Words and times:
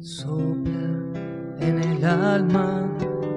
Sopla 0.00 0.88
en 1.60 1.82
el 1.82 2.04
alma 2.04 2.88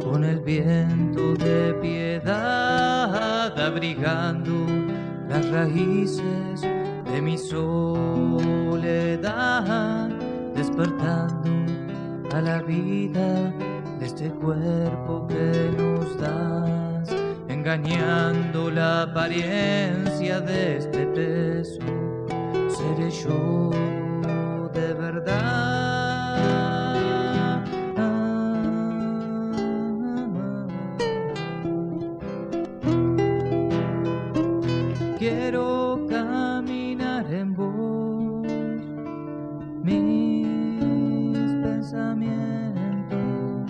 con 0.03 0.23
el 0.23 0.39
viento 0.41 1.33
de 1.33 1.73
piedad, 1.81 3.59
abrigando 3.59 4.67
las 5.27 5.49
raíces 5.49 6.61
de 6.61 7.21
mi 7.21 7.35
soledad, 7.35 8.77
despertando 10.53 11.49
a 12.35 12.41
la 12.41 12.61
vida 12.61 13.51
de 13.99 14.05
este 14.05 14.29
cuerpo 14.29 15.25
que 15.27 15.71
nos 15.75 16.15
das, 16.19 17.09
engañando 17.47 18.69
la 18.69 19.01
apariencia 19.03 20.39
de 20.39 20.77
este 20.77 21.07
peso, 21.07 21.79
seré 22.69 23.09
yo 23.09 23.71
de 24.73 24.93
verdad. 24.93 25.40
Quiero 35.21 36.01
caminar 36.09 37.31
en 37.31 37.53
vos, 37.53 38.41
mis 39.83 41.51
pensamientos, 41.61 43.69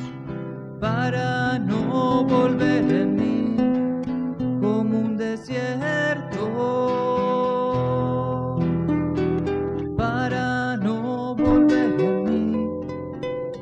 para 0.80 1.60
no 1.60 2.24
volver 2.24 2.90
en 2.90 3.16
mí 3.18 3.58
como 4.62 4.98
un 4.98 5.18
desierto. 5.18 6.40
Para 9.98 10.78
no 10.78 11.36
volver 11.36 12.00
en 12.00 12.24
mí 12.24 12.66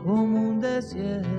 como 0.04 0.50
un 0.50 0.60
desierto. 0.60 1.30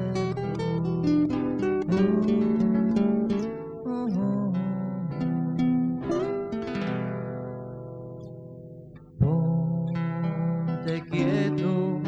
Quieto 10.98 12.00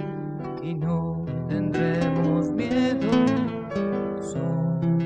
y 0.61 0.75
no 0.75 1.25
tendremos 1.48 2.50
miedo. 2.50 3.11
Son 4.20 4.98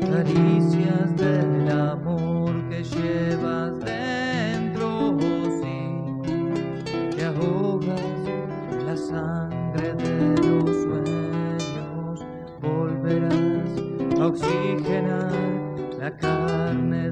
caricias 0.00 1.14
del 1.16 1.70
amor 1.70 2.54
que 2.70 2.82
llevas 2.82 3.78
dentro, 3.80 5.18
sí, 5.60 7.14
que 7.14 7.24
ahogas 7.26 8.00
la 8.86 8.96
sangre 8.96 9.92
de 9.92 10.34
los 10.48 10.70
sueños, 10.84 12.24
volverás 12.62 14.18
a 14.18 14.26
oxigenar 14.26 15.32
la 15.98 16.16
carne 16.16 17.05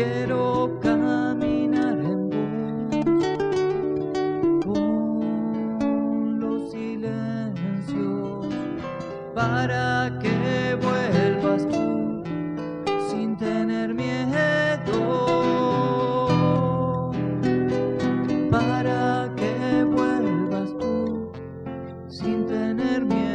Quiero 0.00 0.78
caminar 0.80 1.98
en 1.98 2.30
vos 4.64 5.26
con 5.90 6.38
los 6.38 6.70
silencios 6.70 8.46
para 9.34 10.16
que 10.22 10.78
vuelvas 10.80 11.66
tú 11.66 12.22
sin 13.10 13.36
tener 13.36 13.92
miedo. 13.92 15.00
Para 18.52 19.34
que 19.34 19.82
vuelvas 19.82 20.78
tú 20.78 21.32
sin 22.06 22.46
tener 22.46 23.04
miedo. 23.04 23.28